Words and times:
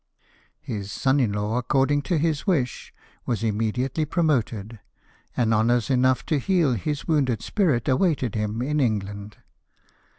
His 0.61 0.91
son 0.91 1.19
in 1.19 1.31
law, 1.33 1.59
according 1.59 2.01
to 2.09 2.17
his 2.17 2.47
wish, 2.47 2.91
was 3.27 3.43
imme 3.43 3.71
diately 3.71 4.09
promoted; 4.09 4.79
and 5.37 5.53
honours 5.53 5.91
enough 5.91 6.25
to 6.25 6.39
heal 6.39 6.73
his 6.73 7.07
wounded 7.07 7.43
spirit 7.43 7.87
awaited 7.87 8.33
him 8.33 8.63
in 8.63 8.79
England. 8.79 9.37